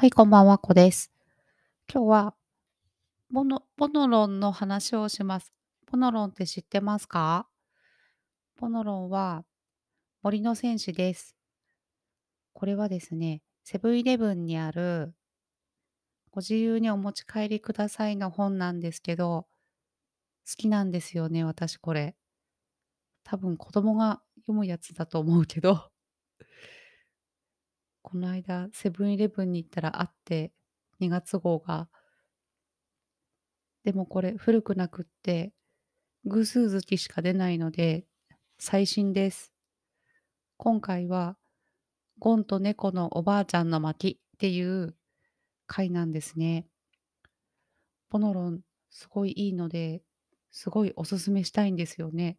[0.00, 1.10] はい、こんばんは、こです。
[1.92, 2.34] 今日は、
[3.32, 5.52] ボノボノロンの話をします。
[5.90, 7.48] ボノロンって知ってますか？
[8.60, 9.42] ボノロンは
[10.22, 11.34] 森の戦士です。
[12.52, 15.14] これはですね、セブンイレブンにある
[16.30, 19.48] ご自由にお持ち帰りくださいの本なんですけど、
[20.48, 22.14] 好きなんですよね、私これ。
[23.24, 25.90] 多分子供が読むやつだと思うけど、
[28.10, 30.50] この間セブンイレブンに行ったらあって、
[30.98, 31.90] 2月号が。
[33.84, 35.52] でもこれ古くなくって
[36.24, 38.06] 偶数月しか出ないので、
[38.58, 39.52] 最新です。
[40.56, 41.36] 今回は、
[42.18, 44.96] ゴンと猫のおばあちゃんの巻っていう
[45.66, 46.66] 回なんですね。
[48.08, 50.00] ポノロン、すごいいいので、
[50.50, 52.38] すごいおすすめしたいんですよね。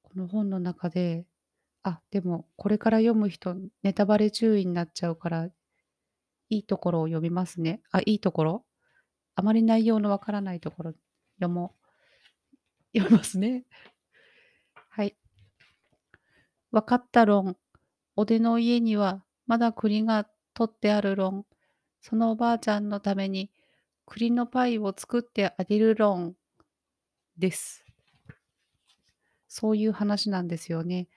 [0.00, 1.26] この本の中で、
[1.84, 5.46] あ、でもこれから読む人、ネタバレ注意になっちゃうから、
[6.48, 7.82] いいところを読みますね。
[7.92, 8.64] あ、いいところ？
[9.36, 10.92] あまり内容のわからないところ
[11.38, 11.74] 読も
[12.94, 12.96] う。
[12.98, 13.64] 読みますね。
[14.88, 15.16] はい。
[16.70, 17.56] わかった論。
[18.16, 21.46] おでの家にはまだ栗が取ってある論。
[22.00, 23.50] そのおばあちゃんのために
[24.06, 26.36] 栗のパイを作ってあげる論
[27.36, 27.84] です。
[29.48, 31.08] そういう話なんですよね。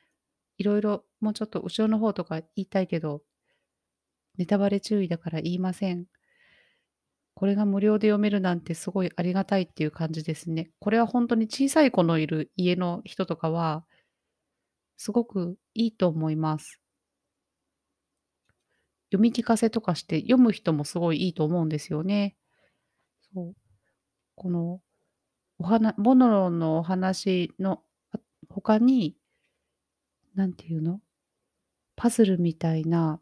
[0.57, 3.21] いろいろもうちょっと後ろの方とか言いたいけど、
[4.37, 6.05] ネタバレ注意だから言いません。
[7.33, 10.71] これが無料で読めるなんてすごいありがたいっていう感じですね。
[10.79, 13.85] これは本当に小さい子のいる家の人とかは、
[14.97, 16.81] すごくいいと思います。
[19.11, 22.35] 読み聞かせとかして読む人もすごいいいと思うんですよね。
[23.33, 23.55] そう。
[24.35, 24.81] この、
[25.59, 27.83] おはなボノロのお話の、
[28.49, 29.15] 他に、
[30.37, 31.01] なんていうの、
[31.95, 33.19] パズルみたいな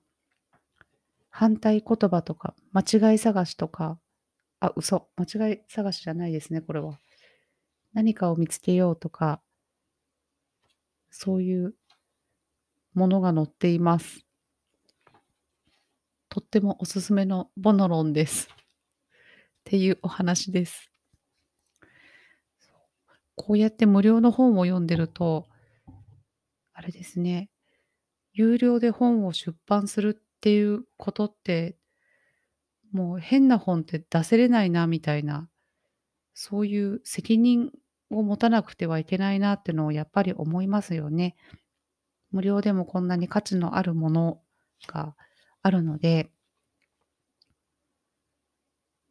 [1.30, 3.98] 反対言葉とか、間違い探しとか、
[4.60, 7.00] あ、嘘、間違い探しじゃないですね、これは。
[7.94, 9.42] 何かを見つけようとか、
[11.10, 11.74] そういう
[12.94, 14.26] ものが載っています。
[16.28, 18.50] とってもおすすめのボノロンです。
[18.50, 18.54] っ
[19.64, 20.92] ていうお話です。
[23.36, 25.48] こうやって無料の本を読んでると、
[26.76, 27.50] あれですね、
[28.34, 31.78] 有料で本を出版するっていうことって、
[32.92, 35.50] もう変な本って出せれないなみたいな、
[36.34, 37.72] そういう責任
[38.12, 41.38] を持たなくてはいけないなっていうのをやっぱり思いますよね。
[42.32, 44.42] 無料でもこんなに価値のあるもの
[44.86, 45.16] が
[45.62, 46.30] あるので、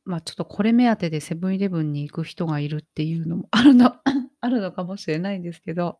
[0.04, 3.94] まあ、ちょっとこれ目当てでセブンイレブンに行く人がいるっていうのもあるの
[4.42, 5.98] あるのかもしれないんですけど、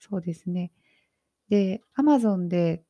[0.00, 0.72] そうですね。
[1.50, 2.84] で、Amazon で、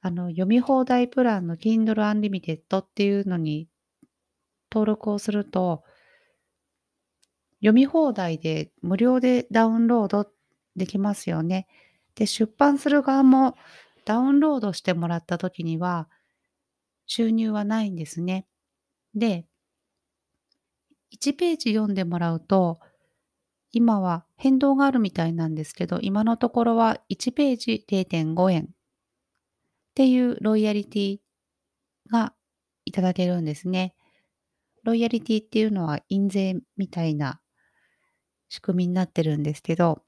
[0.00, 3.68] あの、読み放題プランの Kindle Unlimited っていうのに
[4.70, 5.84] 登録をすると、
[7.60, 10.30] 読み放題で無料でダウンロード
[10.76, 11.66] できますよね。
[12.14, 13.56] で、出版する側も
[14.04, 16.08] ダウンロードしてもらった時には、
[17.06, 18.46] 収入はないんですね。
[19.14, 19.46] で、
[21.10, 22.80] 1ページ読んでもらうと、
[23.78, 28.66] 今は変動があるみたいなんですけど、今のところは1ページ0.5円っ
[29.94, 31.18] ていうロイヤリティ
[32.10, 32.34] が
[32.84, 33.94] いただけるんですね。
[34.82, 37.40] ロイヤリティっていうのは印税みたいな
[38.48, 40.02] 仕組みになってるんですけど、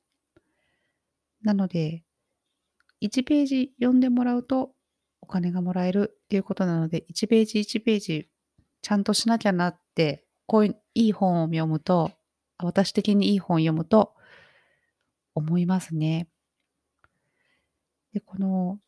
[1.43, 2.03] なので、
[3.01, 4.73] 1ページ読んでもらうと
[5.21, 8.29] お金がもらえるっていうことなので、1ページ1ページ
[8.83, 12.11] ちゃんとしなきゃなって、こういういい本を読むと、
[12.67, 14.15] 私的にいい本を読むと
[15.35, 16.29] 思いますね。
[18.13, 18.79] で、この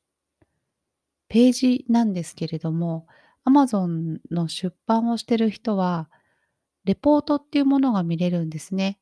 [1.29, 3.07] ページなんですけれども、
[3.47, 6.11] Amazon の出版をしてる人は、
[6.85, 8.99] レポートっていうものが見れるんですね。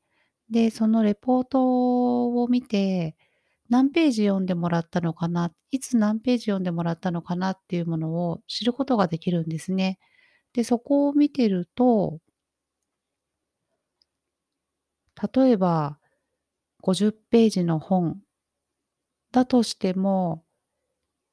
[0.51, 3.17] で、そのレポートを見て、
[3.69, 9.99] 何ページ読んでもらったのかな、いつ何ページ読んでもらったのかなっていうものを知ることができるんですね。
[10.53, 12.19] で、そこを見てると
[15.35, 15.99] 例えば
[16.83, 18.21] 50ページの本
[19.33, 20.45] だとしても、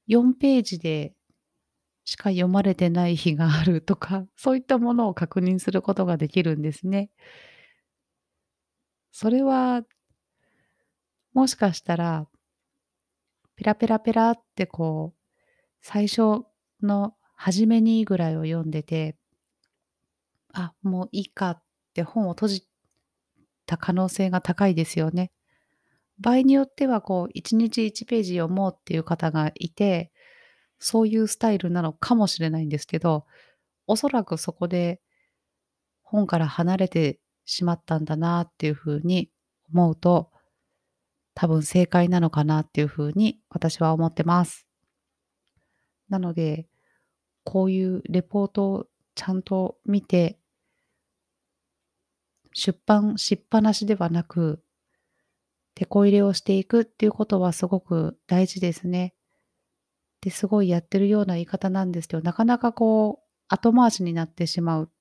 [0.07, 1.13] 4ページで
[2.05, 7.09] しか読まれてない日があるとか、 そういったものを確認することができるんですね。
[9.11, 9.83] それは、
[11.33, 12.27] もしかしたら、
[13.55, 15.19] ペラペラペラってこう、
[15.81, 16.45] 最初
[16.81, 19.17] の初めにぐらいを読んでて、
[20.53, 21.63] あ、もういいかっ
[21.93, 22.67] て本を閉じ
[23.67, 25.31] た可能性が高いですよね。
[26.19, 30.11] 場合によってはこう1日1ページ読もうっていう方がいて、
[30.79, 33.25] そういうスタイルなのかもしれないんですけど、
[33.85, 34.99] おそらくそこで
[36.01, 39.29] 本から離れてしまったんだなっていう風に
[39.71, 40.31] 思うと、
[41.35, 44.65] 多分正解なのかなっていう風に私は思ってます。
[46.09, 46.67] なので、
[47.43, 48.85] こういうレポートを
[49.15, 50.39] ちゃんと見て、
[52.57, 54.63] 出版しっぱなしではなく、
[55.75, 59.13] 手こ入れをしていくっていうことはすごく大事ですね。
[60.21, 64.91] で、すごいやってるような言い方なんですけど、なかなかこう、後回しになってしまう。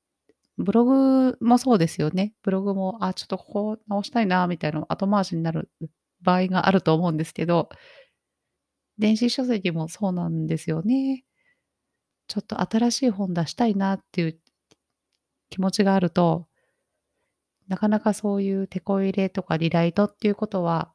[0.59, 2.35] ブログもそうですよね。
[2.43, 5.71] ブログも、あ、ちょっとここ直したいな、みたいな後回しになる
[6.21, 7.71] 場合があると思うんですけど、
[8.99, 11.25] 電子書籍もそうなんですよね。
[12.29, 14.39] ちょっと新しい本出したいなっていう
[15.49, 16.49] 気持ちがあると、
[17.69, 20.93] なかなかそういう手こ入れとかリライトっていうことは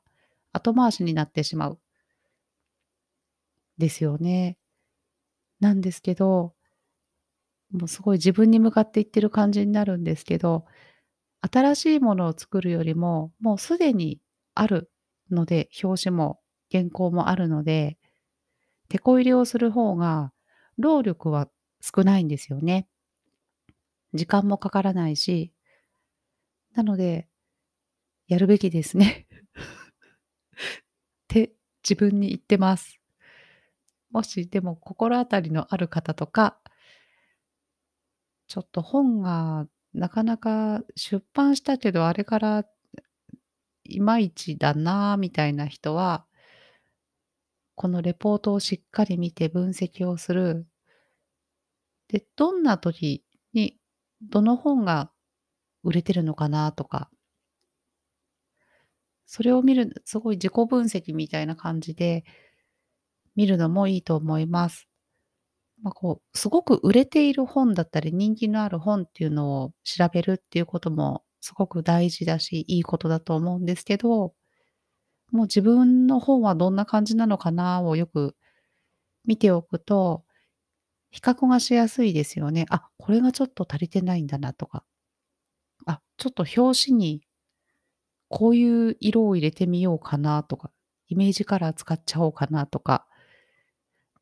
[0.54, 1.80] 後回しになってしまう。
[3.78, 4.58] ですよね。
[5.60, 6.54] なんですけど、
[7.72, 10.66] もうすごい自分に向かっていってる感じになるんですけど、
[11.42, 14.20] 新しいものを作るよりも、もうすでに
[14.56, 14.92] ある
[15.30, 16.40] ので、表紙も
[16.72, 17.98] 原稿もあるので、
[18.90, 20.34] 手こ入れをする方が
[20.78, 21.48] 労力は
[21.82, 22.88] 少ないんですよね。
[24.14, 25.54] 時間もかからないし、
[26.74, 27.28] なので、
[28.28, 30.74] やるべきですね っ
[31.28, 31.54] て
[31.84, 33.00] 自分に言ってます。
[34.10, 36.60] もしでも心当たりのある方とか、
[38.48, 42.66] ちょっと本がなかなか出版したけど、あれから
[43.86, 46.26] いまいちだなみたいな人は、
[47.76, 50.68] このレポートをしっかり見て分析をする。
[52.10, 53.24] で、どんな時
[53.54, 53.80] に
[54.22, 55.12] どの本が
[55.84, 57.10] 売れてるのかなとか、
[59.26, 62.24] それを見る、すごい自己分析みたいな感じで
[63.36, 64.88] 見るのもいいと思います。
[65.84, 74.34] まあ、こう、すごく売れている本だったり、人気のある本っていうのを調べるっていうこともすごく大事だし、いいことだと思うんですけど、
[75.32, 78.36] もう自分の本はどんな感じなのかなをよく
[79.26, 80.26] 見ておくと、
[81.12, 82.66] 比較がしやすいですよね。
[82.70, 84.86] あ、これがちょっと足りてないんだなとか。
[85.86, 87.22] あ、ちょっと表紙に
[88.30, 90.72] こういう色を入れてみようかなとか、
[91.10, 93.06] イメージカラー使っちゃおうかなとか。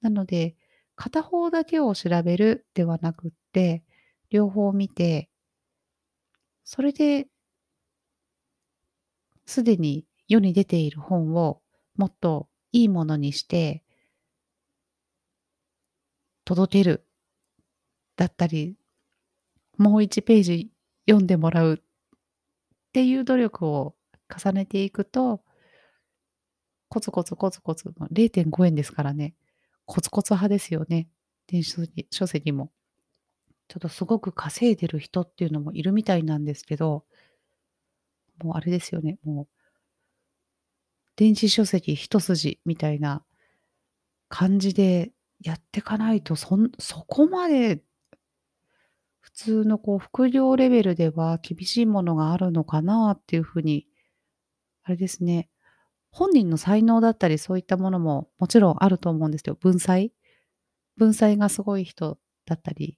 [0.01, 0.55] なので、
[0.95, 3.83] 片方だけを調べるではなくって、
[4.29, 5.29] 両方見て、
[6.63, 7.27] それで、
[9.45, 11.61] すでに世に出ている本を
[11.95, 13.83] もっといいものにして
[16.45, 17.05] 届ける
[18.15, 18.75] だったり、
[19.77, 20.71] もう1ページ
[21.09, 21.77] 読んでもらうっ
[22.93, 23.95] ていう努力を
[24.29, 25.41] 重ねていくと、
[26.87, 29.33] コツコツコツコツの、0.5円ですからね、
[29.85, 31.07] コツコツ派ですよね。
[31.47, 31.75] 電子
[32.11, 32.71] 書籍も。
[33.67, 37.05] ちょっとすごく稼いでる人っていうのもいるみたいなんですけど、
[38.43, 39.47] もうあれですよね、もう、
[41.15, 43.23] 電子書籍一筋みたいな
[44.27, 45.11] 感じで
[45.41, 47.81] やってかないと、そそこまで
[49.21, 53.85] 普通のこう副業レベルでは厳しいものがあるのかなっていうふうに、
[54.83, 55.49] あれですね、
[56.11, 59.55] 本人の才能だったりそういったものももちろんあると思うんですよ。
[59.59, 60.11] 文才？
[60.97, 62.97] 文才がすごい人だったり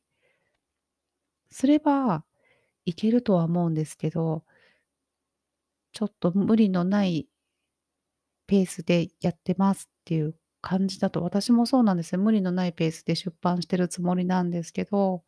[1.51, 2.23] すれば
[2.85, 4.43] いけるとは思うんですけど、
[5.91, 7.27] ちょっと無理のない
[8.47, 12.21] ペースでやってますっていう感じだと、私もそうなんですよ。
[12.21, 15.23] 無理のないペースで出版してるつもりなんですけど、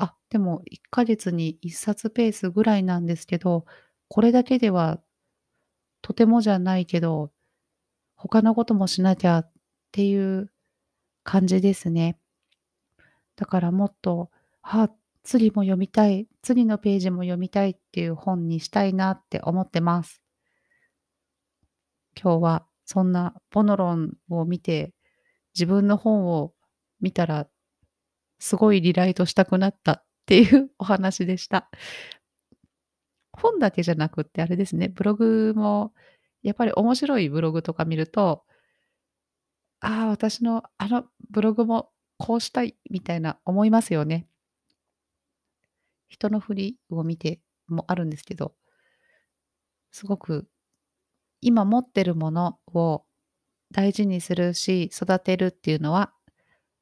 [0.00, 3.66] あ、でも1ヶ月に1冊ペースぐらいなんですけど、
[4.08, 5.00] これだけでは
[6.02, 7.30] とてもじゃないけど、
[8.16, 9.52] 他のこともしなきゃっ
[9.92, 10.50] ていう
[11.22, 12.18] 感じですね。
[13.36, 14.30] だからもっと、
[14.62, 14.90] あ、
[15.22, 20.22] 次も読みたい、次のページも読みたいっていう本にしたいなって思ってます。
[22.20, 24.94] 今日はそんなポノロンを見て、
[25.54, 26.54] 自分の本を
[27.00, 27.46] 見たら、
[28.40, 31.70] すごいリライトしたくなったっていうお話でした。
[33.32, 35.92] 本だけじゃなくってあれですね、ブログも
[36.42, 38.44] やっぱり面白いブログとか見ると、
[39.80, 44.26] ああ、私のあのブログもこうしたいみたいな思いますよね。
[46.08, 48.54] 人の振りを見てもあるんですけど、
[49.92, 50.48] すごく
[51.40, 53.04] 今持ってるものを
[53.72, 56.12] 大事にするし、育てるっていうのは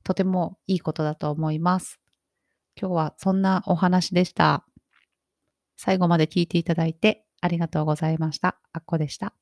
[0.09, 2.01] とてもいいことだと思います。
[2.81, 4.65] 今日はそんなお話でした。
[5.77, 8.59] 最後まで聞いていただいてありがとうございました。
[8.73, 9.35] あっこでした。